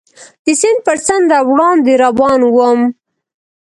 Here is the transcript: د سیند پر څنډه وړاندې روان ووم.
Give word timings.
د 0.43 0.45
سیند 0.61 0.79
پر 0.85 0.97
څنډه 1.05 1.37
وړاندې 1.49 1.93
روان 2.05 2.39
ووم. 2.45 2.79